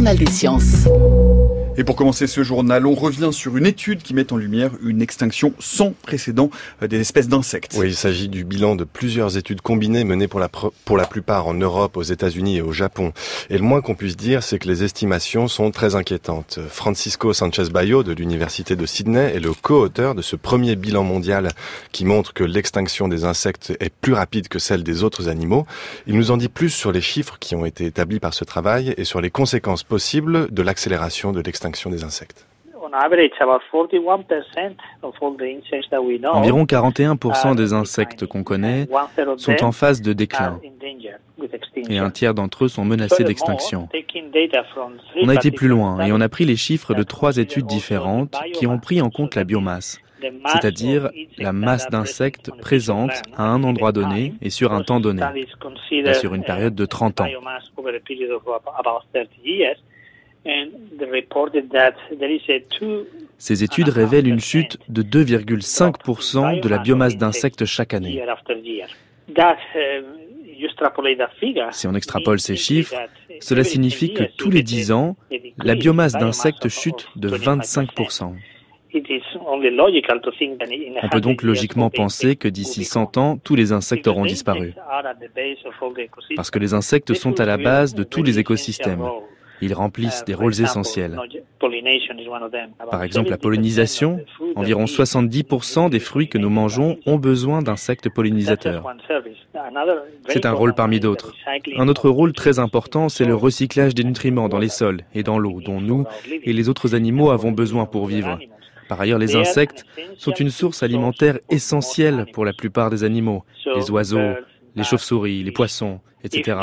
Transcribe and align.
journal 0.00 0.16
des 0.16 0.30
sciences. 0.30 0.88
Et 1.80 1.84
pour 1.84 1.96
commencer 1.96 2.26
ce 2.26 2.42
journal, 2.42 2.84
on 2.84 2.94
revient 2.94 3.30
sur 3.32 3.56
une 3.56 3.64
étude 3.64 4.02
qui 4.02 4.12
met 4.12 4.34
en 4.34 4.36
lumière 4.36 4.72
une 4.82 5.00
extinction 5.00 5.54
sans 5.58 5.92
précédent 5.92 6.50
euh, 6.82 6.88
des 6.88 7.00
espèces 7.00 7.26
d'insectes. 7.26 7.74
Oui, 7.78 7.86
il 7.86 7.96
s'agit 7.96 8.28
du 8.28 8.44
bilan 8.44 8.76
de 8.76 8.84
plusieurs 8.84 9.38
études 9.38 9.62
combinées 9.62 10.04
menées 10.04 10.28
pour 10.28 10.40
la, 10.40 10.50
pour 10.50 10.98
la 10.98 11.06
plupart 11.06 11.46
en 11.46 11.54
Europe, 11.54 11.96
aux 11.96 12.02
États-Unis 12.02 12.58
et 12.58 12.60
au 12.60 12.72
Japon. 12.72 13.14
Et 13.48 13.56
le 13.56 13.64
moins 13.64 13.80
qu'on 13.80 13.94
puisse 13.94 14.18
dire, 14.18 14.42
c'est 14.42 14.58
que 14.58 14.68
les 14.68 14.84
estimations 14.84 15.48
sont 15.48 15.70
très 15.70 15.94
inquiétantes. 15.94 16.58
Francisco 16.68 17.32
Sanchez 17.32 17.70
Bayo 17.72 18.02
de 18.02 18.12
l'Université 18.12 18.76
de 18.76 18.84
Sydney 18.84 19.32
est 19.34 19.40
le 19.40 19.54
co-auteur 19.54 20.14
de 20.14 20.20
ce 20.20 20.36
premier 20.36 20.76
bilan 20.76 21.02
mondial 21.02 21.48
qui 21.92 22.04
montre 22.04 22.34
que 22.34 22.44
l'extinction 22.44 23.08
des 23.08 23.24
insectes 23.24 23.72
est 23.80 23.90
plus 24.02 24.12
rapide 24.12 24.48
que 24.48 24.58
celle 24.58 24.82
des 24.82 25.02
autres 25.02 25.30
animaux. 25.30 25.64
Il 26.06 26.16
nous 26.16 26.30
en 26.30 26.36
dit 26.36 26.50
plus 26.50 26.68
sur 26.68 26.92
les 26.92 27.00
chiffres 27.00 27.38
qui 27.40 27.54
ont 27.54 27.64
été 27.64 27.86
établis 27.86 28.20
par 28.20 28.34
ce 28.34 28.44
travail 28.44 28.92
et 28.98 29.04
sur 29.04 29.22
les 29.22 29.30
conséquences 29.30 29.82
possibles 29.82 30.52
de 30.52 30.60
l'accélération 30.60 31.32
de 31.32 31.40
l'extinction 31.40 31.69
des 31.90 32.04
insectes. 32.04 32.46
Environ 36.32 36.64
41% 36.64 37.54
des 37.54 37.72
insectes 37.72 38.26
qu'on 38.26 38.42
connaît 38.42 38.88
sont 39.36 39.64
en 39.64 39.72
phase 39.72 40.00
de 40.02 40.12
déclin 40.12 40.60
et 41.88 41.98
un 41.98 42.10
tiers 42.10 42.34
d'entre 42.34 42.64
eux 42.64 42.68
sont 42.68 42.84
menacés 42.84 43.24
d'extinction. 43.24 43.88
On 45.22 45.28
a 45.28 45.34
été 45.34 45.50
plus 45.50 45.68
loin 45.68 46.04
et 46.04 46.12
on 46.12 46.20
a 46.20 46.28
pris 46.28 46.44
les 46.44 46.56
chiffres 46.56 46.94
de 46.94 47.02
trois 47.02 47.36
études 47.36 47.66
différentes 47.66 48.36
qui 48.52 48.66
ont 48.66 48.78
pris 48.78 49.00
en 49.00 49.10
compte 49.10 49.34
la 49.34 49.44
biomasse, 49.44 50.00
c'est-à-dire 50.46 51.10
la 51.38 51.52
masse 51.52 51.88
d'insectes 51.88 52.50
présente 52.60 53.22
à 53.36 53.44
un 53.44 53.62
endroit 53.62 53.92
donné 53.92 54.34
et 54.42 54.50
sur 54.50 54.72
un 54.72 54.82
temps 54.82 55.00
donné, 55.00 55.22
et 55.92 56.14
sur 56.14 56.34
une 56.34 56.44
période 56.44 56.74
de 56.74 56.86
30 56.86 57.20
ans. 57.20 57.26
Ces 63.38 63.64
études 63.64 63.88
révèlent 63.88 64.28
une 64.28 64.40
chute 64.40 64.78
de 64.88 65.02
2,5% 65.02 66.60
de 66.60 66.68
la 66.68 66.78
biomasse 66.78 67.16
d'insectes 67.16 67.64
chaque 67.64 67.94
année. 67.94 68.22
Si 71.72 71.86
on 71.86 71.94
extrapole 71.94 72.40
ces 72.40 72.56
chiffres, 72.56 72.94
cela 73.40 73.64
signifie 73.64 74.12
que 74.12 74.24
tous 74.24 74.50
les 74.50 74.62
10 74.62 74.92
ans, 74.92 75.16
la 75.58 75.74
biomasse 75.74 76.12
d'insectes 76.12 76.68
chute 76.68 77.06
de 77.16 77.28
25%. 77.28 78.34
On 81.02 81.08
peut 81.08 81.20
donc 81.20 81.42
logiquement 81.42 81.90
penser 81.90 82.36
que 82.36 82.48
d'ici 82.48 82.84
100 82.84 83.16
ans, 83.18 83.38
tous 83.38 83.54
les 83.54 83.72
insectes 83.72 84.08
auront 84.08 84.26
disparu. 84.26 84.74
Parce 86.36 86.50
que 86.50 86.58
les 86.58 86.74
insectes 86.74 87.14
sont 87.14 87.38
à 87.40 87.46
la 87.46 87.56
base 87.56 87.94
de 87.94 88.02
tous 88.02 88.22
les 88.22 88.38
écosystèmes. 88.38 89.06
Ils 89.60 89.74
remplissent 89.74 90.24
des 90.24 90.34
rôles 90.34 90.60
essentiels. 90.60 91.18
Par 92.90 93.02
exemple, 93.02 93.30
la 93.30 93.38
pollinisation. 93.38 94.20
Environ 94.56 94.84
70% 94.84 95.90
des 95.90 95.98
fruits 95.98 96.28
que 96.28 96.38
nous 96.38 96.50
mangeons 96.50 96.98
ont 97.06 97.16
besoin 97.16 97.62
d'insectes 97.62 98.08
pollinisateurs. 98.08 98.84
C'est 100.28 100.46
un 100.46 100.52
rôle 100.52 100.74
parmi 100.74 101.00
d'autres. 101.00 101.34
Un 101.76 101.88
autre 101.88 102.08
rôle 102.08 102.32
très 102.32 102.58
important, 102.58 103.08
c'est 103.08 103.24
le 103.24 103.34
recyclage 103.34 103.94
des 103.94 104.04
nutriments 104.04 104.48
dans 104.48 104.58
les 104.58 104.68
sols 104.68 105.02
et 105.14 105.22
dans 105.22 105.38
l'eau, 105.38 105.60
dont 105.60 105.80
nous 105.80 106.04
et 106.30 106.52
les 106.52 106.68
autres 106.68 106.94
animaux 106.94 107.30
avons 107.30 107.52
besoin 107.52 107.86
pour 107.86 108.06
vivre. 108.06 108.38
Par 108.88 109.00
ailleurs, 109.00 109.20
les 109.20 109.36
insectes 109.36 109.84
sont 110.16 110.32
une 110.32 110.50
source 110.50 110.82
alimentaire 110.82 111.38
essentielle 111.48 112.26
pour 112.32 112.44
la 112.44 112.52
plupart 112.52 112.90
des 112.90 113.04
animaux, 113.04 113.44
les 113.76 113.90
oiseaux, 113.90 114.34
les 114.74 114.84
chauves-souris, 114.84 115.42
les 115.42 115.52
poissons, 115.52 116.00
etc. 116.24 116.58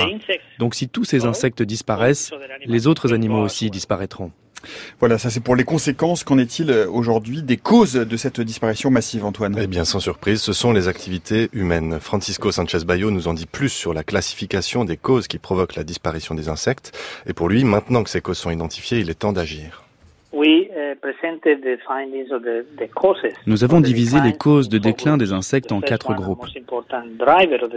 Donc 0.59 0.75
si 0.75 0.87
tous 0.87 1.03
ces 1.03 1.25
insectes 1.25 1.61
disparaissent, 1.61 2.31
les 2.65 2.87
autres 2.87 3.13
animaux 3.13 3.41
aussi 3.41 3.69
disparaîtront. 3.69 4.31
Voilà, 4.99 5.17
ça 5.17 5.29
c'est 5.29 5.39
pour 5.39 5.55
les 5.55 5.63
conséquences. 5.63 6.23
Qu'en 6.23 6.37
est-il 6.37 6.71
euh, 6.71 6.89
aujourd'hui 6.89 7.43
des 7.43 7.57
causes 7.57 7.93
de 7.93 8.17
cette 8.17 8.41
disparition 8.41 8.89
massive, 8.89 9.23
Antoine? 9.23 9.55
Eh 9.61 9.67
bien, 9.67 9.85
sans 9.85 9.99
surprise, 9.99 10.41
ce 10.41 10.51
sont 10.51 10.73
les 10.73 10.87
activités 10.87 11.49
humaines. 11.53 11.99
Francisco 11.99 12.51
Sanchez 12.51 12.83
Bayo 12.85 13.11
nous 13.11 13.27
en 13.27 13.33
dit 13.33 13.45
plus 13.45 13.69
sur 13.69 13.93
la 13.93 14.03
classification 14.03 14.83
des 14.83 14.97
causes 14.97 15.27
qui 15.27 15.37
provoquent 15.37 15.75
la 15.75 15.83
disparition 15.83 16.35
des 16.35 16.49
insectes. 16.49 16.97
Et 17.27 17.33
pour 17.33 17.49
lui, 17.49 17.63
maintenant 17.63 18.03
que 18.03 18.09
ces 18.09 18.21
causes 18.21 18.39
sont 18.39 18.51
identifiées, 18.51 18.99
il 18.99 19.09
est 19.09 19.15
temps 19.15 19.33
d'agir. 19.33 19.86
Nous 23.45 23.63
avons 23.63 23.81
divisé 23.81 24.19
les 24.21 24.33
causes 24.33 24.67
de 24.67 24.77
déclin 24.77 25.17
des 25.17 25.31
insectes 25.31 25.71
en 25.71 25.79
quatre 25.79 26.13
groupes. 26.13 26.45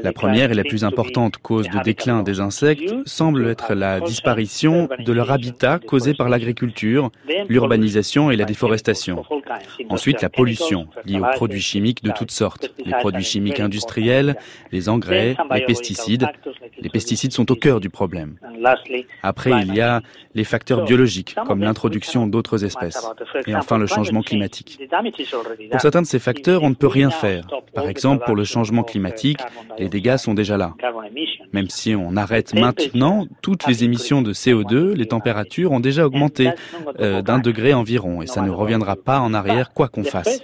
La 0.02 0.12
première 0.12 0.50
et 0.50 0.54
la 0.54 0.64
plus 0.64 0.84
importante 0.84 1.38
cause 1.38 1.68
de 1.68 1.78
déclin 1.82 2.22
des 2.22 2.40
insectes 2.40 2.92
semble 3.06 3.48
être 3.48 3.74
la 3.74 4.00
disparition 4.00 4.88
de 4.98 5.12
leur 5.12 5.30
habitat 5.30 5.78
causé 5.78 6.14
par 6.14 6.28
l'agriculture, 6.28 7.10
l'urbanisation 7.48 8.30
et 8.30 8.36
la 8.36 8.44
déforestation. 8.44 9.24
Ensuite, 9.88 10.20
la 10.20 10.28
pollution 10.28 10.88
liée 11.04 11.20
aux 11.20 11.30
produits 11.34 11.60
chimiques 11.60 12.02
de 12.02 12.10
toutes 12.10 12.30
sortes, 12.32 12.74
les 12.84 12.92
produits 12.92 13.24
chimiques 13.24 13.60
industriels, 13.60 14.36
les 14.72 14.88
engrais, 14.88 15.36
les 15.54 15.64
pesticides. 15.64 16.26
Les 16.82 16.88
pesticides 16.88 17.32
sont 17.32 17.50
au 17.50 17.56
cœur 17.56 17.80
du 17.80 17.90
problème. 17.90 18.36
Après, 19.22 19.50
il 19.62 19.74
y 19.74 19.80
a 19.80 20.02
les 20.34 20.44
facteurs 20.44 20.84
biologiques, 20.84 21.34
comme 21.46 21.60
l'introduction 21.60 22.26
d'autres 22.26 22.64
espèces. 22.64 23.06
Et 23.46 23.54
enfin, 23.54 23.78
le 23.78 23.86
changement 23.86 24.22
climatique. 24.22 24.80
Pour 25.70 25.80
certains 25.80 26.02
de 26.02 26.06
ces 26.06 26.18
facteurs, 26.18 26.62
on 26.62 26.70
ne 26.70 26.74
peut 26.74 26.86
rien 26.86 27.10
faire. 27.10 27.46
Par 27.74 27.88
exemple, 27.88 28.24
pour 28.24 28.36
le 28.36 28.44
changement 28.44 28.82
climatique, 28.82 29.40
les 29.78 29.88
dégâts 29.88 30.16
sont 30.16 30.34
déjà 30.34 30.56
là. 30.56 30.74
Même 31.52 31.68
si 31.68 31.94
on 31.94 32.16
arrête 32.16 32.54
maintenant 32.54 33.26
toutes 33.42 33.66
les 33.66 33.84
émissions 33.84 34.22
de 34.22 34.32
CO2, 34.32 34.92
les 34.92 35.06
températures 35.06 35.72
ont 35.72 35.80
déjà 35.80 36.06
augmenté 36.06 36.50
euh, 37.00 37.22
d'un 37.22 37.38
degré 37.38 37.74
environ 37.74 38.22
et 38.22 38.26
ça 38.26 38.42
ne 38.42 38.50
reviendra 38.50 38.96
pas 38.96 39.20
en 39.20 39.34
arrière 39.34 39.72
quoi 39.72 39.88
qu'on 39.88 40.04
fasse. 40.04 40.42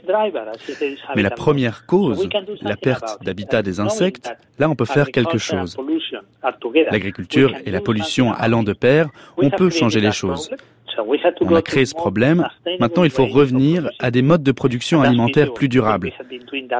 Mais 1.14 1.22
la 1.22 1.30
première 1.30 1.86
cause, 1.86 2.28
la 2.62 2.76
perte 2.76 3.22
d'habitat 3.22 3.62
des 3.62 3.80
insectes, 3.80 4.32
là 4.58 4.68
on 4.68 4.74
peut 4.74 4.84
faire 4.84 5.10
quelque 5.10 5.38
chose. 5.38 5.76
L'agriculture 6.90 7.54
et 7.64 7.70
la 7.70 7.80
pollution 7.80 8.32
allant 8.32 8.62
de 8.62 8.72
pair, 8.72 9.08
on 9.36 9.50
peut 9.50 9.70
changer 9.70 10.00
les 10.00 10.12
choses. 10.12 10.50
On 11.40 11.54
a 11.54 11.62
créé 11.62 11.84
ce 11.84 11.94
problème. 11.94 12.48
Maintenant, 12.80 13.04
il 13.04 13.10
faut 13.10 13.26
revenir 13.26 13.90
à 13.98 14.10
des 14.10 14.22
modes 14.22 14.42
de 14.42 14.52
production 14.52 15.02
alimentaire 15.02 15.52
plus 15.52 15.68
durables. 15.68 16.12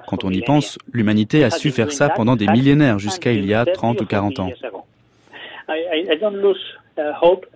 Quand 0.06 0.24
on 0.24 0.30
y 0.30 0.40
pense, 0.42 0.78
l'humanité 0.92 1.44
a 1.44 1.50
su 1.50 1.70
faire 1.70 1.92
ça 1.92 2.08
pendant 2.08 2.36
des 2.36 2.46
millénaires, 2.46 2.98
jusqu'à 2.98 3.32
il 3.32 3.44
y 3.44 3.54
a 3.54 3.64
30 3.64 4.00
ou 4.00 4.06
40 4.06 4.40
ans. 4.40 4.50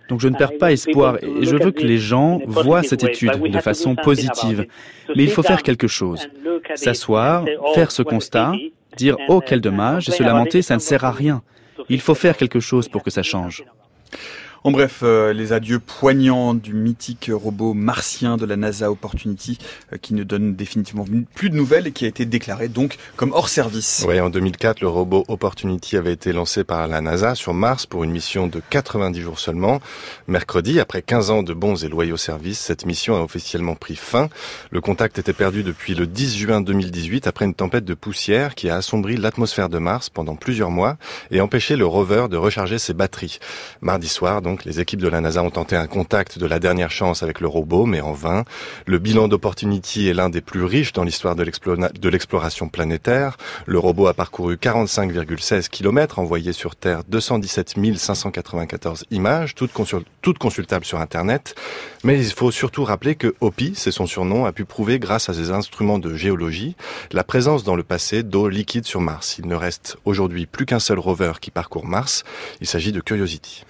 Donc 0.09 0.19
je 0.19 0.27
ne 0.27 0.35
perds 0.35 0.57
pas 0.59 0.71
espoir 0.71 1.17
et 1.23 1.45
je 1.45 1.55
veux 1.55 1.71
que 1.71 1.83
les 1.83 1.97
gens 1.97 2.39
voient 2.45 2.83
cette 2.83 3.03
étude 3.03 3.41
de 3.41 3.59
façon 3.59 3.95
positive. 3.95 4.67
Mais 5.15 5.23
il 5.23 5.31
faut 5.31 5.43
faire 5.43 5.63
quelque 5.63 5.87
chose. 5.87 6.29
S'asseoir, 6.75 7.45
faire 7.73 7.91
ce 7.91 8.03
constat, 8.03 8.53
dire⁇ 8.97 9.15
Oh, 9.29 9.41
quel 9.45 9.61
dommage!⁇ 9.61 10.05
et 10.09 10.11
se 10.11 10.21
lamenter, 10.23 10.61
ça 10.61 10.75
ne 10.75 10.79
sert 10.79 11.05
à 11.05 11.11
rien. 11.11 11.41
Il 11.93 11.99
faut 11.99 12.15
faire 12.15 12.37
quelque 12.37 12.61
chose 12.61 12.87
pour 12.87 13.03
que 13.03 13.11
ça 13.11 13.21
change. 13.21 13.65
En 14.63 14.69
bref, 14.69 14.99
euh, 15.01 15.33
les 15.33 15.53
adieux 15.53 15.79
poignants 15.79 16.53
du 16.53 16.75
mythique 16.75 17.31
robot 17.33 17.73
martien 17.73 18.37
de 18.37 18.45
la 18.45 18.57
NASA 18.57 18.91
Opportunity 18.91 19.57
euh, 19.91 19.97
qui 19.97 20.13
ne 20.13 20.23
donne 20.23 20.55
définitivement 20.55 21.03
plus 21.33 21.49
de 21.49 21.55
nouvelles 21.55 21.87
et 21.87 21.91
qui 21.91 22.05
a 22.05 22.07
été 22.07 22.25
déclaré 22.25 22.67
donc 22.67 22.97
comme 23.15 23.31
hors 23.31 23.49
service. 23.49 24.05
Oui, 24.07 24.19
en 24.19 24.29
2004, 24.29 24.81
le 24.81 24.87
robot 24.87 25.25
Opportunity 25.29 25.97
avait 25.97 26.13
été 26.13 26.31
lancé 26.31 26.63
par 26.63 26.87
la 26.87 27.01
NASA 27.01 27.33
sur 27.33 27.55
Mars 27.55 27.87
pour 27.87 28.03
une 28.03 28.11
mission 28.11 28.45
de 28.45 28.61
90 28.69 29.19
jours 29.21 29.39
seulement. 29.39 29.81
Mercredi, 30.27 30.79
après 30.79 31.01
15 31.01 31.31
ans 31.31 31.41
de 31.41 31.55
bons 31.55 31.83
et 31.83 31.89
loyaux 31.89 32.17
services, 32.17 32.59
cette 32.59 32.85
mission 32.85 33.15
a 33.15 33.21
officiellement 33.21 33.73
pris 33.73 33.95
fin. 33.95 34.29
Le 34.69 34.79
contact 34.79 35.17
était 35.17 35.33
perdu 35.33 35.63
depuis 35.63 35.95
le 35.95 36.05
10 36.05 36.37
juin 36.37 36.61
2018 36.61 37.25
après 37.25 37.45
une 37.45 37.55
tempête 37.55 37.85
de 37.85 37.95
poussière 37.95 38.53
qui 38.53 38.69
a 38.69 38.75
assombri 38.75 39.17
l'atmosphère 39.17 39.69
de 39.69 39.79
Mars 39.79 40.11
pendant 40.11 40.35
plusieurs 40.35 40.69
mois 40.69 40.97
et 41.31 41.41
empêché 41.41 41.75
le 41.75 41.87
rover 41.87 42.27
de 42.29 42.37
recharger 42.37 42.77
ses 42.77 42.93
batteries. 42.93 43.39
Mardi 43.81 44.07
soir, 44.07 44.43
donc, 44.43 44.50
donc, 44.51 44.65
les 44.65 44.81
équipes 44.81 44.99
de 44.99 45.07
la 45.07 45.21
NASA 45.21 45.41
ont 45.41 45.49
tenté 45.49 45.77
un 45.77 45.87
contact 45.87 46.37
de 46.37 46.45
la 46.45 46.59
dernière 46.59 46.91
chance 46.91 47.23
avec 47.23 47.39
le 47.39 47.47
robot, 47.47 47.85
mais 47.85 48.01
en 48.01 48.11
vain. 48.11 48.43
Le 48.85 48.99
bilan 48.99 49.29
d'Opportunity 49.29 50.09
est 50.09 50.13
l'un 50.13 50.27
des 50.27 50.41
plus 50.41 50.65
riches 50.65 50.91
dans 50.91 51.05
l'histoire 51.05 51.37
de 51.37 52.09
l'exploration 52.09 52.67
planétaire. 52.67 53.37
Le 53.65 53.79
robot 53.79 54.07
a 54.07 54.13
parcouru 54.13 54.57
45,16 54.57 55.69
km, 55.69 56.19
envoyé 56.19 56.51
sur 56.51 56.75
Terre 56.75 57.05
217 57.07 57.75
594 57.95 59.05
images, 59.11 59.55
toutes, 59.55 59.71
toutes 60.21 60.37
consultables 60.37 60.83
sur 60.83 60.99
Internet. 60.99 61.55
Mais 62.03 62.19
il 62.19 62.33
faut 62.33 62.51
surtout 62.51 62.83
rappeler 62.83 63.15
que 63.15 63.33
OPI, 63.39 63.71
c'est 63.73 63.91
son 63.91 64.05
surnom, 64.05 64.43
a 64.43 64.51
pu 64.51 64.65
prouver 64.65 64.99
grâce 64.99 65.29
à 65.29 65.33
ses 65.33 65.51
instruments 65.51 65.97
de 65.97 66.13
géologie 66.13 66.75
la 67.13 67.23
présence 67.23 67.63
dans 67.63 67.77
le 67.77 67.83
passé 67.83 68.21
d'eau 68.21 68.49
liquide 68.49 68.85
sur 68.85 68.99
Mars. 68.99 69.37
Il 69.39 69.47
ne 69.47 69.55
reste 69.55 69.95
aujourd'hui 70.03 70.45
plus 70.45 70.65
qu'un 70.65 70.79
seul 70.79 70.99
rover 70.99 71.33
qui 71.39 71.51
parcourt 71.51 71.85
Mars. 71.85 72.25
Il 72.59 72.67
s'agit 72.67 72.91
de 72.91 72.99
Curiosity. 72.99 73.63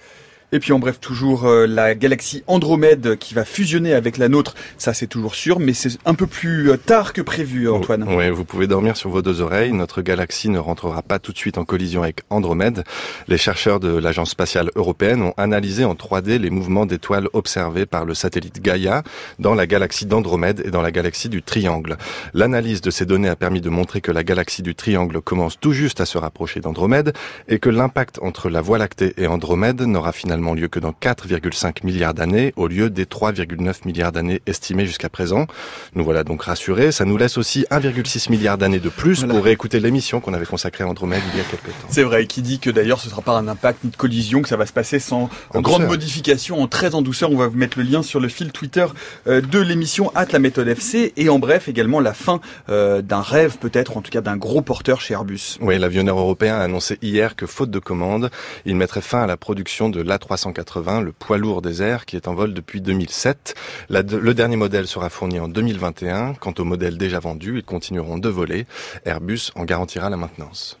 Et 0.54 0.60
puis 0.60 0.74
en 0.74 0.78
bref, 0.78 1.00
toujours 1.00 1.46
euh, 1.46 1.66
la 1.66 1.94
galaxie 1.94 2.44
Andromède 2.46 3.16
qui 3.16 3.32
va 3.32 3.46
fusionner 3.46 3.94
avec 3.94 4.18
la 4.18 4.28
nôtre, 4.28 4.54
ça 4.76 4.92
c'est 4.92 5.06
toujours 5.06 5.34
sûr, 5.34 5.58
mais 5.58 5.72
c'est 5.72 5.98
un 6.04 6.12
peu 6.12 6.26
plus 6.26 6.70
euh, 6.70 6.76
tard 6.76 7.14
que 7.14 7.22
prévu, 7.22 7.70
Antoine. 7.70 8.04
Oui, 8.06 8.28
vous 8.28 8.44
pouvez 8.44 8.66
dormir 8.66 8.98
sur 8.98 9.08
vos 9.08 9.22
deux 9.22 9.40
oreilles. 9.40 9.72
Notre 9.72 10.02
galaxie 10.02 10.50
ne 10.50 10.58
rentrera 10.58 11.00
pas 11.00 11.18
tout 11.18 11.32
de 11.32 11.38
suite 11.38 11.56
en 11.56 11.64
collision 11.64 12.02
avec 12.02 12.20
Andromède. 12.28 12.84
Les 13.28 13.38
chercheurs 13.38 13.80
de 13.80 13.96
l'Agence 13.96 14.28
spatiale 14.30 14.70
européenne 14.76 15.22
ont 15.22 15.32
analysé 15.38 15.86
en 15.86 15.94
3D 15.94 16.36
les 16.36 16.50
mouvements 16.50 16.84
d'étoiles 16.84 17.28
observés 17.32 17.86
par 17.86 18.04
le 18.04 18.12
satellite 18.12 18.60
Gaia 18.60 19.04
dans 19.38 19.54
la 19.54 19.66
galaxie 19.66 20.04
d'Andromède 20.04 20.62
et 20.66 20.70
dans 20.70 20.82
la 20.82 20.90
galaxie 20.90 21.30
du 21.30 21.42
Triangle. 21.42 21.96
L'analyse 22.34 22.82
de 22.82 22.90
ces 22.90 23.06
données 23.06 23.30
a 23.30 23.36
permis 23.36 23.62
de 23.62 23.70
montrer 23.70 24.02
que 24.02 24.12
la 24.12 24.22
galaxie 24.22 24.62
du 24.62 24.74
Triangle 24.74 25.22
commence 25.22 25.58
tout 25.58 25.72
juste 25.72 26.02
à 26.02 26.04
se 26.04 26.18
rapprocher 26.18 26.60
d'Andromède 26.60 27.14
et 27.48 27.58
que 27.58 27.70
l'impact 27.70 28.18
entre 28.20 28.50
la 28.50 28.60
Voie 28.60 28.76
lactée 28.76 29.14
et 29.16 29.26
Andromède 29.26 29.80
n'aura 29.80 30.12
finalement 30.12 30.41
lieu 30.54 30.68
que 30.68 30.78
dans 30.78 30.92
4,5 30.92 31.84
milliards 31.84 32.14
d'années 32.14 32.52
au 32.56 32.66
lieu 32.66 32.90
des 32.90 33.04
3,9 33.04 33.86
milliards 33.86 34.12
d'années 34.12 34.42
estimés 34.46 34.86
jusqu'à 34.86 35.08
présent. 35.08 35.46
Nous 35.94 36.04
voilà 36.04 36.24
donc 36.24 36.42
rassurés. 36.42 36.92
Ça 36.92 37.04
nous 37.04 37.16
laisse 37.16 37.38
aussi 37.38 37.64
1,6 37.70 38.30
milliard 38.30 38.58
d'années 38.58 38.80
de 38.80 38.88
plus 38.88 39.24
pour 39.24 39.42
réécouter 39.44 39.80
l'émission 39.80 40.20
qu'on 40.20 40.34
avait 40.34 40.46
consacrée 40.46 40.84
à 40.84 40.88
Andromède 40.88 41.22
il 41.32 41.38
y 41.38 41.40
a 41.40 41.44
quelques 41.44 41.66
temps. 41.66 41.88
C'est 41.88 42.02
vrai, 42.02 42.26
qui 42.26 42.42
dit 42.42 42.58
que 42.58 42.70
d'ailleurs 42.70 43.00
ce 43.00 43.06
ne 43.06 43.10
sera 43.10 43.22
pas 43.22 43.32
un 43.32 43.48
impact 43.48 43.84
ni 43.84 43.90
de 43.90 43.96
collision, 43.96 44.42
que 44.42 44.48
ça 44.48 44.56
va 44.56 44.66
se 44.66 44.72
passer 44.72 44.98
sans 44.98 45.30
en 45.54 45.60
grande 45.60 45.86
modification, 45.86 46.60
en 46.60 46.66
très 46.66 46.94
en 46.94 47.02
douceur. 47.02 47.30
On 47.30 47.36
va 47.36 47.48
vous 47.48 47.56
mettre 47.56 47.78
le 47.78 47.84
lien 47.84 48.02
sur 48.02 48.20
le 48.20 48.28
fil 48.28 48.52
Twitter 48.52 48.86
euh, 49.26 49.40
de 49.40 49.58
l'émission 49.58 50.10
at 50.14 50.26
la 50.32 50.38
méthode 50.38 50.68
FC 50.68 51.12
et 51.16 51.28
en 51.28 51.38
bref 51.38 51.68
également 51.68 52.00
la 52.00 52.14
fin 52.14 52.40
euh, 52.68 53.02
d'un 53.02 53.20
rêve 53.20 53.58
peut-être, 53.58 53.96
en 53.96 54.02
tout 54.02 54.10
cas 54.10 54.20
d'un 54.20 54.36
gros 54.36 54.62
porteur 54.62 55.00
chez 55.00 55.14
Airbus. 55.14 55.58
Oui, 55.60 55.78
l'avionneur 55.78 56.18
européen 56.18 56.56
a 56.56 56.62
annoncé 56.62 56.98
hier 57.02 57.36
que 57.36 57.46
faute 57.46 57.70
de 57.70 57.78
commande, 57.78 58.30
il 58.64 58.76
mettrait 58.76 59.00
fin 59.00 59.22
à 59.22 59.26
la 59.26 59.36
production 59.36 59.88
de 59.88 60.02
l'A3 60.02 60.31
380, 60.36 61.02
le 61.02 61.12
poids 61.12 61.36
lourd 61.36 61.60
des 61.60 61.82
airs 61.82 62.06
qui 62.06 62.16
est 62.16 62.26
en 62.26 62.34
vol 62.34 62.54
depuis 62.54 62.80
2007. 62.80 63.54
le 63.90 64.32
dernier 64.32 64.56
modèle 64.56 64.86
sera 64.86 65.10
fourni 65.10 65.38
en 65.38 65.48
2021. 65.48 66.34
Quant 66.34 66.54
aux 66.58 66.64
modèles 66.64 66.96
déjà 66.96 67.20
vendus, 67.20 67.58
ils 67.58 67.64
continueront 67.64 68.16
de 68.16 68.30
voler. 68.30 68.66
Airbus 69.04 69.50
en 69.56 69.64
garantira 69.64 70.08
la 70.08 70.16
maintenance. 70.16 70.78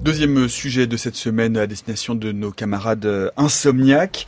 Deuxième 0.00 0.48
sujet 0.48 0.88
de 0.88 0.96
cette 0.96 1.14
semaine 1.14 1.56
à 1.56 1.68
destination 1.68 2.16
de 2.16 2.32
nos 2.32 2.50
camarades 2.50 3.30
insomniaques. 3.36 4.26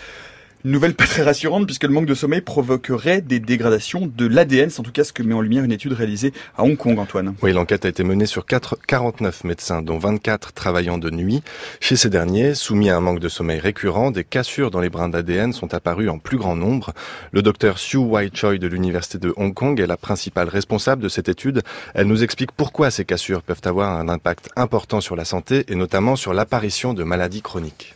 Une 0.67 0.71
nouvelle 0.71 0.95
pas 0.95 1.05
très 1.05 1.23
rassurante 1.23 1.67
puisque 1.67 1.83
le 1.83 1.91
manque 1.91 2.07
de 2.07 2.15
sommeil 2.15 2.41
provoquerait 2.41 3.21
des 3.21 3.39
dégradations 3.39 4.07
de 4.07 4.27
l'ADN. 4.27 4.71
C'est 4.71 4.81
en 4.81 4.83
tout 4.83 4.93
cas 4.93 5.05
ce 5.05 5.13
que 5.13 5.23
met 5.23 5.35
en 5.35 5.43
lumière 5.43 5.63
une 5.63 5.73
étude 5.73 5.93
réalisée 5.93 6.33
à 6.57 6.65
Hong 6.65 6.75
Kong, 6.75 6.99
Antoine. 6.99 7.35
Oui, 7.43 7.53
l'enquête 7.53 7.85
a 7.85 7.89
été 7.91 8.03
menée 8.03 8.25
sur 8.25 8.47
4, 8.47 8.79
49 8.87 9.45
médecins, 9.45 9.83
dont 9.83 9.99
24 9.99 10.55
travaillant 10.55 10.97
de 10.97 11.11
nuit. 11.11 11.43
Chez 11.81 11.97
ces 11.97 12.09
derniers, 12.09 12.55
soumis 12.55 12.89
à 12.89 12.97
un 12.97 13.01
manque 13.01 13.21
de 13.21 13.29
sommeil 13.29 13.59
récurrent, 13.59 14.11
des 14.11 14.25
cassures 14.25 14.71
dans 14.71 14.81
les 14.81 14.89
brins 14.89 15.11
d'ADN 15.11 15.53
sont 15.53 15.75
apparues 15.75 16.09
en 16.09 16.19
plus 16.19 16.39
grand 16.39 16.57
nombre. 16.57 16.95
Le 17.33 17.43
docteur 17.43 17.77
Sue 17.77 17.99
White 17.99 18.35
Choi 18.35 18.57
de 18.57 18.67
l'Université 18.67 19.19
de 19.19 19.35
Hong 19.37 19.53
Kong 19.53 19.79
est 19.79 19.87
la 19.87 19.99
principale 19.99 20.49
responsable 20.49 21.03
de 21.03 21.11
cette 21.11 21.29
étude. 21.29 21.61
Elle 21.93 22.07
nous 22.07 22.25
explique 22.25 22.53
pourquoi 22.53 22.91
ces 22.91 23.05
cassures 23.05 23.43
peuvent 23.43 23.61
avoir 23.65 23.99
un 23.99 24.09
impact 24.09 24.49
important 24.57 25.03
sur 25.03 25.15
la 25.15 25.27
santé 25.27 25.67
et 25.69 25.75
notamment 25.75 26.17
sur 26.17 26.33
l'apparition 26.33 26.95
de 26.95 27.05
maladies 27.05 27.43
chroniques. 27.43 27.95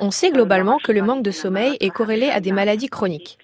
On 0.00 0.10
sait 0.10 0.30
globalement 0.30 0.78
que 0.78 0.92
le 0.92 1.02
manque 1.02 1.22
de 1.22 1.30
sommeil 1.30 1.76
est 1.80 1.90
corrélé 1.90 2.28
à 2.28 2.40
des 2.40 2.52
maladies 2.52 2.88
chroniques. 2.88 3.38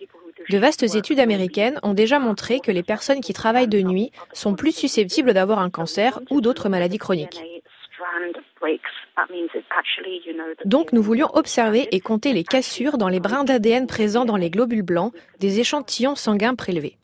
De 0.51 0.59
vastes 0.59 0.95
études 0.95 1.21
américaines 1.21 1.79
ont 1.83 1.95
déjà 1.95 2.19
montré 2.19 2.61
que 2.61 2.73
les 2.73 2.83
personnes 2.83 3.21
qui 3.21 3.35
travaillent 3.35 3.69
de 3.69 3.83
nuit 3.83 4.13
sont 4.33 4.55
plus 4.55 4.73
susceptibles 4.73 5.35
d'avoir 5.35 5.59
un 5.59 5.69
cancer 5.69 6.21
ou 6.31 6.41
d'autres 6.41 6.69
maladies 6.69 6.99
chroniques. 6.99 7.43
Donc 10.65 10.93
nous 10.93 11.03
voulions 11.03 11.29
observer 11.35 11.89
et 11.93 12.01
compter 12.01 12.33
les 12.33 12.45
cassures 12.45 12.97
dans 12.99 13.09
les 13.09 13.21
brins 13.21 13.45
d'ADN 13.45 13.87
présents 13.87 14.25
dans 14.25 14.37
les 14.37 14.51
globules 14.51 14.83
blancs 14.83 15.13
des 15.41 15.61
échantillons 15.61 16.15
sanguins 16.15 16.55
prélevés. 16.55 16.97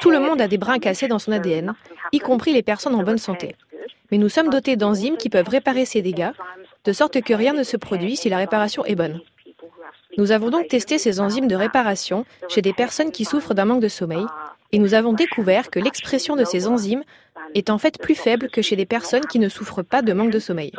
Tout 0.00 0.10
le 0.10 0.20
monde 0.20 0.40
a 0.40 0.48
des 0.48 0.58
brins 0.58 0.78
cassés 0.78 1.08
dans 1.08 1.18
son 1.18 1.32
ADN, 1.32 1.74
y 2.12 2.18
compris 2.18 2.52
les 2.52 2.62
personnes 2.62 2.94
en 2.94 3.02
bonne 3.02 3.18
santé. 3.18 3.54
Mais 4.10 4.18
nous 4.18 4.28
sommes 4.28 4.48
dotés 4.48 4.76
d'enzymes 4.76 5.16
qui 5.16 5.28
peuvent 5.28 5.48
réparer 5.48 5.84
ces 5.84 6.02
dégâts, 6.02 6.30
de 6.84 6.92
sorte 6.92 7.20
que 7.22 7.34
rien 7.34 7.52
ne 7.52 7.62
se 7.62 7.76
produit 7.76 8.16
si 8.16 8.28
la 8.28 8.38
réparation 8.38 8.84
est 8.84 8.94
bonne. 8.94 9.20
Nous 10.18 10.32
avons 10.32 10.50
donc 10.50 10.68
testé 10.68 10.96
ces 10.98 11.20
enzymes 11.20 11.48
de 11.48 11.56
réparation 11.56 12.24
chez 12.48 12.62
des 12.62 12.72
personnes 12.72 13.12
qui 13.12 13.24
souffrent 13.24 13.54
d'un 13.54 13.66
manque 13.66 13.82
de 13.82 13.88
sommeil, 13.88 14.24
et 14.72 14.78
nous 14.78 14.94
avons 14.94 15.12
découvert 15.12 15.70
que 15.70 15.78
l'expression 15.78 16.36
de 16.36 16.44
ces 16.44 16.66
enzymes 16.66 17.04
est 17.54 17.70
en 17.70 17.78
fait 17.78 18.00
plus 18.00 18.14
faible 18.14 18.48
que 18.48 18.62
chez 18.62 18.76
des 18.76 18.86
personnes 18.86 19.26
qui 19.26 19.38
ne 19.38 19.48
souffrent 19.48 19.82
pas 19.82 20.02
de 20.02 20.12
manque 20.12 20.30
de 20.30 20.38
sommeil. 20.38 20.72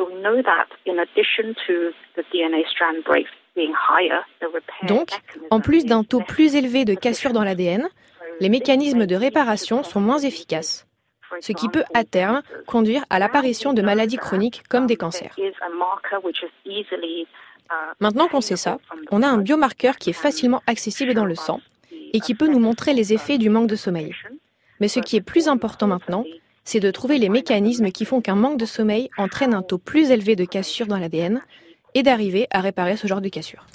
Donc, 4.84 5.08
en 5.50 5.60
plus 5.60 5.84
d'un 5.84 6.04
taux 6.04 6.20
plus 6.20 6.54
élevé 6.54 6.84
de 6.84 6.94
cassure 6.94 7.32
dans 7.32 7.44
l'ADN, 7.44 7.88
les 8.40 8.48
mécanismes 8.48 9.06
de 9.06 9.16
réparation 9.16 9.82
sont 9.82 10.00
moins 10.00 10.18
efficaces, 10.18 10.86
ce 11.40 11.52
qui 11.52 11.68
peut 11.68 11.84
à 11.94 12.04
terme 12.04 12.42
conduire 12.66 13.04
à 13.10 13.18
l'apparition 13.18 13.72
de 13.72 13.82
maladies 13.82 14.16
chroniques 14.16 14.62
comme 14.68 14.86
des 14.86 14.96
cancers. 14.96 15.34
Maintenant 18.00 18.28
qu'on 18.28 18.40
sait 18.40 18.56
ça, 18.56 18.78
on 19.10 19.22
a 19.22 19.26
un 19.26 19.38
biomarqueur 19.38 19.96
qui 19.96 20.10
est 20.10 20.14
facilement 20.14 20.62
accessible 20.66 21.14
dans 21.14 21.26
le 21.26 21.34
sang 21.34 21.60
et 22.12 22.20
qui 22.20 22.34
peut 22.34 22.48
nous 22.48 22.60
montrer 22.60 22.94
les 22.94 23.12
effets 23.12 23.38
du 23.38 23.50
manque 23.50 23.68
de 23.68 23.76
sommeil. 23.76 24.14
Mais 24.80 24.88
ce 24.88 25.00
qui 25.00 25.16
est 25.16 25.20
plus 25.20 25.48
important 25.48 25.86
maintenant, 25.86 26.24
c'est 26.64 26.80
de 26.80 26.90
trouver 26.90 27.18
les 27.18 27.28
mécanismes 27.28 27.90
qui 27.90 28.04
font 28.04 28.20
qu'un 28.20 28.36
manque 28.36 28.58
de 28.58 28.66
sommeil 28.66 29.10
entraîne 29.18 29.54
un 29.54 29.62
taux 29.62 29.78
plus 29.78 30.10
élevé 30.10 30.36
de 30.36 30.44
cassure 30.44 30.86
dans 30.86 30.98
l'ADN 30.98 31.42
et 31.94 32.02
d'arriver 32.02 32.46
à 32.50 32.60
réparer 32.60 32.96
ce 32.96 33.06
genre 33.06 33.20
de 33.20 33.28
cassure 33.28 33.66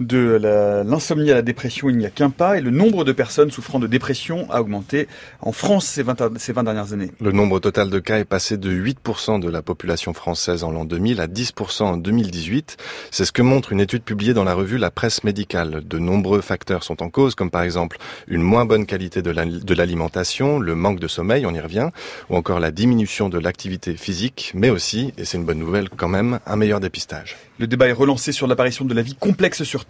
de 0.00 0.82
l'insomnie 0.84 1.30
à 1.30 1.34
la 1.34 1.42
dépression, 1.42 1.88
il 1.88 1.96
n'y 1.96 2.06
a 2.06 2.10
qu'un 2.10 2.30
pas, 2.30 2.58
et 2.58 2.60
le 2.60 2.70
nombre 2.70 3.04
de 3.04 3.12
personnes 3.12 3.50
souffrant 3.50 3.78
de 3.78 3.86
dépression 3.86 4.50
a 4.50 4.60
augmenté 4.60 5.06
en 5.40 5.52
France 5.52 5.86
ces 5.86 6.02
20, 6.02 6.38
ces 6.38 6.52
20 6.52 6.64
dernières 6.64 6.92
années. 6.92 7.12
Le 7.20 7.32
nombre 7.32 7.60
total 7.60 7.90
de 7.90 7.98
cas 8.00 8.18
est 8.18 8.24
passé 8.24 8.56
de 8.56 8.70
8% 8.72 9.40
de 9.40 9.48
la 9.48 9.62
population 9.62 10.12
française 10.12 10.64
en 10.64 10.72
l'an 10.72 10.84
2000 10.84 11.20
à 11.20 11.26
10% 11.26 11.82
en 11.82 11.96
2018. 11.96 12.76
C'est 13.10 13.24
ce 13.24 13.32
que 13.32 13.42
montre 13.42 13.72
une 13.72 13.80
étude 13.80 14.02
publiée 14.02 14.34
dans 14.34 14.44
la 14.44 14.54
revue 14.54 14.78
La 14.78 14.90
Presse 14.90 15.22
médicale. 15.22 15.82
De 15.86 15.98
nombreux 15.98 16.40
facteurs 16.40 16.82
sont 16.82 17.02
en 17.02 17.08
cause, 17.08 17.34
comme 17.34 17.50
par 17.50 17.62
exemple 17.62 17.98
une 18.26 18.42
moins 18.42 18.64
bonne 18.64 18.86
qualité 18.86 19.22
de 19.22 19.74
l'alimentation, 19.74 20.58
le 20.58 20.74
manque 20.74 20.98
de 20.98 21.08
sommeil, 21.08 21.46
on 21.46 21.54
y 21.54 21.60
revient, 21.60 21.90
ou 22.30 22.36
encore 22.36 22.58
la 22.58 22.72
diminution 22.72 23.28
de 23.28 23.38
l'activité 23.38 23.94
physique, 23.96 24.50
mais 24.54 24.70
aussi, 24.70 25.12
et 25.18 25.24
c'est 25.24 25.36
une 25.36 25.44
bonne 25.44 25.58
nouvelle 25.58 25.88
quand 25.88 26.08
même, 26.08 26.40
un 26.46 26.56
meilleur 26.56 26.80
dépistage. 26.80 27.36
Le 27.58 27.68
débat 27.68 27.86
est 27.86 27.92
relancé 27.92 28.32
sur 28.32 28.48
l'apparition 28.48 28.84
de 28.84 28.94
la 28.94 29.02
vie 29.02 29.14
complexe 29.14 29.62
sur 29.62 29.83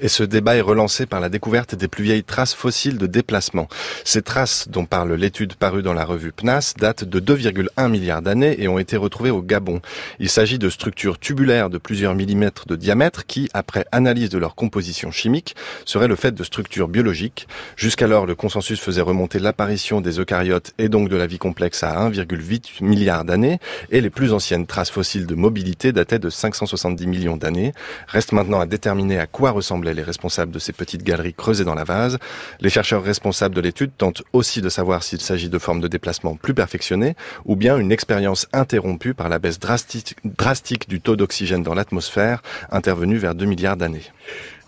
Et 0.00 0.08
ce 0.08 0.22
débat 0.22 0.56
est 0.56 0.60
relancé 0.60 1.06
par 1.06 1.20
la 1.20 1.28
découverte 1.28 1.74
des 1.74 1.88
plus 1.88 2.04
vieilles 2.04 2.24
traces 2.24 2.54
fossiles 2.54 2.98
de 2.98 3.06
déplacement. 3.06 3.68
Ces 4.04 4.22
traces, 4.22 4.68
dont 4.68 4.84
parle 4.84 5.12
l'étude 5.14 5.54
parue 5.54 5.82
dans 5.82 5.92
la 5.92 6.04
revue 6.04 6.32
PNAS, 6.32 6.74
datent 6.78 7.04
de 7.04 7.20
2,1 7.20 7.88
milliards 7.88 8.22
d'années 8.22 8.62
et 8.62 8.68
ont 8.68 8.78
été 8.78 8.96
retrouvées 8.96 9.30
au 9.30 9.42
Gabon. 9.42 9.80
Il 10.18 10.28
s'agit 10.28 10.58
de 10.58 10.70
structures 10.70 11.18
tubulaires 11.18 11.70
de 11.70 11.78
plusieurs 11.78 12.14
millimètres 12.14 12.66
de 12.66 12.76
diamètre 12.76 13.26
qui, 13.26 13.48
après 13.54 13.86
analyse 13.92 14.28
de 14.28 14.38
leur 14.38 14.54
composition 14.54 15.10
chimique, 15.10 15.56
seraient 15.84 16.08
le 16.08 16.16
fait 16.16 16.32
de 16.32 16.44
structures 16.44 16.88
biologiques. 16.88 17.48
Jusqu'alors, 17.76 18.26
le 18.26 18.34
consensus 18.34 18.80
faisait 18.80 19.00
remonter 19.00 19.38
l'apparition 19.38 20.00
des 20.00 20.18
eucaryotes 20.20 20.72
et 20.78 20.88
donc 20.88 21.08
de 21.08 21.16
la 21.16 21.26
vie 21.26 21.38
complexe 21.38 21.82
à 21.82 22.08
1,8 22.08 22.84
milliard 22.84 23.24
d'années 23.24 23.58
et 23.90 24.00
les 24.00 24.10
plus 24.10 24.32
anciennes 24.32 24.66
traces 24.66 24.90
fossiles 24.90 25.26
de 25.26 25.34
mobilité 25.34 25.92
dataient 25.92 26.18
de 26.18 26.30
570 26.30 27.06
millions 27.06 27.36
d'années. 27.36 27.72
Reste 28.06 28.32
maintenant 28.32 28.60
à 28.60 28.66
déterminer 28.66 29.18
à 29.18 29.26
quoi 29.26 29.39
ressemblaient 29.48 29.94
les 29.94 30.02
responsables 30.02 30.52
de 30.52 30.58
ces 30.58 30.74
petites 30.74 31.02
galeries 31.02 31.32
creusées 31.32 31.64
dans 31.64 31.74
la 31.74 31.84
vase. 31.84 32.18
Les 32.60 32.68
chercheurs 32.68 33.02
responsables 33.02 33.54
de 33.54 33.62
l'étude 33.62 33.92
tentent 33.96 34.22
aussi 34.34 34.60
de 34.60 34.68
savoir 34.68 35.02
s'il 35.02 35.22
s'agit 35.22 35.48
de 35.48 35.58
formes 35.58 35.80
de 35.80 35.88
déplacement 35.88 36.36
plus 36.36 36.52
perfectionnées 36.52 37.16
ou 37.46 37.56
bien 37.56 37.78
une 37.78 37.92
expérience 37.92 38.46
interrompue 38.52 39.14
par 39.14 39.30
la 39.30 39.38
baisse 39.38 39.58
drastique, 39.58 40.16
drastique 40.24 40.88
du 40.88 41.00
taux 41.00 41.16
d'oxygène 41.16 41.62
dans 41.62 41.74
l'atmosphère 41.74 42.42
intervenue 42.70 43.16
vers 43.16 43.34
2 43.34 43.46
milliards 43.46 43.76
d'années. 43.78 44.04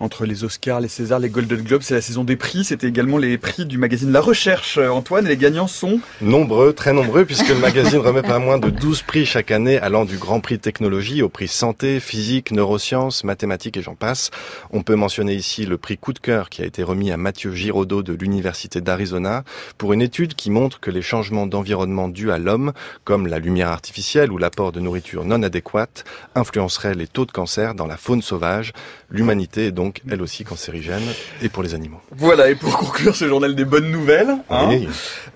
Entre 0.01 0.27
les 0.27 0.45
Oscars, 0.45 0.81
les 0.81 0.89
Césars, 0.89 1.19
les 1.19 1.29
Golden 1.29 1.63
Globes. 1.63 1.83
C'est 1.83 1.95
la 1.95 2.01
saison 2.01 2.25
des 2.25 2.37
prix. 2.37 2.65
C'était 2.65 2.89
également 2.89 3.19
les 3.19 3.39
prix 3.39 3.67
du 3.67 3.79
magazine 3.79 4.13
La 4.13 4.21
Recherche. 4.21 4.79
Antoine, 4.79 5.27
les 5.27 5.37
gagnants 5.37 5.67
sont 5.67 6.01
Nombreux, 6.21 6.73
très 6.73 6.93
nombreux, 6.93 7.25
puisque 7.25 7.49
le 7.49 7.57
magazine 7.57 7.99
remet 8.01 8.23
pas 8.23 8.39
moins 8.39 8.59
de 8.59 8.71
12 8.71 9.03
prix 9.03 9.27
chaque 9.27 9.51
année, 9.51 9.79
allant 9.79 10.05
du 10.05 10.17
Grand 10.17 10.41
Prix 10.41 10.59
Technologie 10.59 11.23
au 11.23 11.29
prix 11.29 11.49
Santé, 11.49 12.01
Physique, 12.01 12.53
Neurosciences, 12.53 13.25
Mathématiques 13.25 13.77
et 13.77 13.83
j'en 13.83 13.95
passe. 13.95 14.31
On 14.71 14.83
peut 14.83 14.95
mentionner 14.95 15.35
ici 15.35 15.67
le 15.67 15.79
prix 15.79 15.99
Coup 15.99 16.13
de 16.13 16.19
cœur 16.19 16.49
qui 16.49 16.63
a 16.63 16.65
été 16.65 16.83
remis 16.83 17.11
à 17.11 17.17
Mathieu 17.17 17.53
Giraudot 17.53 18.03
de 18.03 18.13
l'Université 18.13 18.81
d'Arizona 18.81 19.45
pour 19.79 19.93
une 19.93 20.03
étude 20.03 20.35
qui 20.35 20.51
montre 20.51 20.81
que 20.81 20.91
les 20.91 21.03
changements 21.03 21.47
d'environnement 21.47 22.09
dus 22.09 22.31
à 22.31 22.39
l'homme, 22.39 22.73
comme 23.05 23.27
la 23.27 23.39
lumière 23.39 23.69
artificielle 23.69 24.33
ou 24.33 24.39
l'apport 24.39 24.73
de 24.73 24.81
nourriture 24.81 25.25
non 25.25 25.43
adéquate, 25.43 26.05
influenceraient 26.35 26.95
les 26.95 27.07
taux 27.07 27.27
de 27.27 27.33
cancer 27.33 27.75
dans 27.75 27.87
la 27.87 27.97
faune 27.97 28.23
sauvage. 28.23 28.73
L'humanité 29.11 29.67
est 29.67 29.73
donc 29.73 29.82
elle 30.11 30.23
aussi 30.23 30.45
cancérigène 30.45 31.03
et 31.43 31.49
pour 31.49 31.63
les 31.63 31.75
animaux. 31.75 32.01
Voilà, 32.17 32.51
et 32.51 32.55
pour 32.55 32.77
conclure 32.79 33.17
ce 33.17 33.27
journal 33.27 33.55
des 33.55 33.65
bonnes 33.65 33.91
nouvelles, 33.91 34.37
hein, 34.51 34.71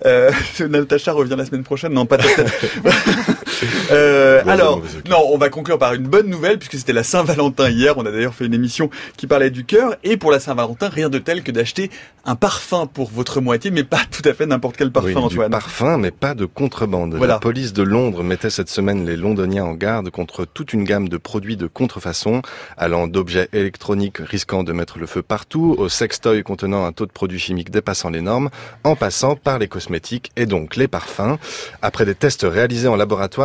euh, 0.05 0.31
Natacha 0.61 1.13
revient 1.13 1.37
la 1.37 1.47
semaine 1.47 1.65
prochaine, 1.65 1.93
non 1.93 2.07
pas 2.07 2.19
euh, 3.91 4.43
alors, 4.47 4.83
non, 5.09 5.23
on 5.31 5.39
va 5.39 5.49
conclure 5.49 5.79
par 5.79 5.95
une 5.95 6.07
bonne 6.07 6.29
nouvelle 6.29 6.59
puisque 6.59 6.77
c'était 6.79 6.93
la 6.93 7.05
Saint-Valentin 7.05 7.71
hier. 7.71 7.97
On 7.97 8.07
a 8.07 8.11
d'ailleurs 8.11 8.35
fait 8.35 8.47
une 8.47 8.55
émission 8.55 8.91
qui 9.17 9.27
parlait 9.27 9.51
du 9.51 9.65
cœur 9.65 9.97
et 10.05 10.17
pour 10.17 10.31
la 10.31 10.41
Saint-Valentin, 10.41 10.89
rien 10.89 11.09
de 11.09 11.19
tel 11.19 11.43
que 11.43 11.51
d'acheter 11.51 11.91
un 12.25 12.35
parfum 12.35 12.87
pour 12.87 13.11
votre 13.11 13.41
moitié, 13.41 13.71
mais 13.71 13.85
pas 13.85 14.01
tout 14.11 14.29
à 14.29 14.35
fait 14.35 14.47
n'importe 14.47 14.77
quel 14.77 14.91
parfum, 14.91 15.23
oui, 15.23 15.29
Du 15.29 15.39
parfum, 15.49 15.97
mais 15.99 16.11
pas 16.11 16.35
de 16.35 16.45
contrebande. 16.45 17.15
Voilà. 17.15 17.35
La 17.35 17.39
police 17.39 17.73
de 17.73 17.83
Londres 17.83 18.23
mettait 18.23 18.51
cette 18.51 18.69
semaine 18.69 19.07
les 19.07 19.17
Londoniens 19.17 19.65
en 19.65 19.75
garde 19.75 20.11
contre 20.11 20.45
toute 20.45 20.73
une 20.73 20.85
gamme 20.85 21.09
de 21.09 21.17
produits 21.17 21.57
de 21.57 21.67
contrefaçon, 21.67 22.43
allant 22.77 23.07
d'objets 23.07 23.49
électroniques 23.53 24.19
risquant 24.19 24.65
de 24.65 24.73
mettre 24.73 24.99
le 24.99 25.07
feu 25.07 25.23
partout, 25.23 25.77
aux 25.79 25.89
sextoys 25.89 26.43
contenant 26.43 26.85
un 26.85 26.93
taux 26.93 27.07
de 27.07 27.13
produits 27.13 27.39
chimiques 27.39 27.71
dépassant 27.71 28.11
les 28.11 28.21
normes, 28.21 28.51
en 28.85 28.97
passant 28.97 29.37
par 29.37 29.59
les 29.59 29.69
cosmétiques 29.69 30.33
et 30.37 30.47
donc 30.47 30.77
les 30.77 30.89
parfums. 30.89 31.39
Après 31.83 32.05
des 32.05 32.15
tests 32.15 32.47
réalisés 32.49 32.89
en 32.89 32.97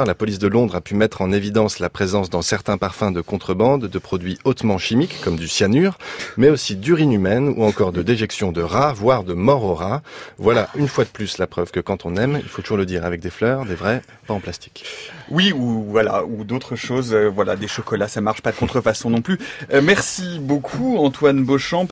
la 0.05 0.15
police 0.15 0.39
de 0.39 0.47
Londres 0.47 0.75
a 0.75 0.81
pu 0.81 0.95
mettre 0.95 1.21
en 1.21 1.31
évidence 1.31 1.79
la 1.79 1.89
présence 1.89 2.29
dans 2.29 2.41
certains 2.41 2.77
parfums 2.77 3.11
de 3.11 3.21
contrebande 3.21 3.87
de 3.87 3.99
produits 3.99 4.37
hautement 4.43 4.77
chimiques 4.77 5.19
comme 5.23 5.35
du 5.35 5.47
cyanure, 5.47 5.97
mais 6.37 6.49
aussi 6.49 6.75
d'urine 6.75 7.11
humaine 7.11 7.53
ou 7.55 7.63
encore 7.63 7.91
de 7.91 8.01
déjection 8.01 8.51
de 8.51 8.61
rats, 8.61 8.93
voire 8.93 9.23
de 9.23 9.33
mort 9.33 9.63
aux 9.63 9.75
rats. 9.75 10.01
Voilà 10.37 10.69
une 10.75 10.87
fois 10.87 11.03
de 11.03 11.09
plus 11.09 11.37
la 11.37 11.47
preuve 11.47 11.71
que 11.71 11.79
quand 11.79 12.05
on 12.05 12.15
aime, 12.15 12.39
il 12.41 12.49
faut 12.49 12.61
toujours 12.61 12.77
le 12.77 12.85
dire 12.85 13.05
avec 13.05 13.21
des 13.21 13.29
fleurs, 13.29 13.65
des 13.65 13.75
vrais, 13.75 14.01
pas 14.27 14.33
en 14.33 14.39
plastique. 14.39 14.85
Oui, 15.29 15.53
ou 15.53 15.85
voilà, 15.89 16.25
ou 16.25 16.43
d'autres 16.43 16.75
choses, 16.75 17.13
euh, 17.13 17.29
voilà, 17.29 17.55
des 17.55 17.67
chocolats, 17.67 18.07
ça 18.07 18.21
marche 18.21 18.41
pas 18.41 18.51
de 18.51 18.57
contrefaçon 18.57 19.09
non 19.09 19.21
plus. 19.21 19.39
Euh, 19.73 19.81
merci 19.81 20.39
beaucoup 20.39 20.97
Antoine 20.97 21.43
Beauchamp. 21.43 21.87